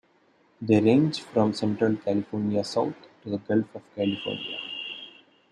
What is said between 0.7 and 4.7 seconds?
range from central California south to the Gulf of California.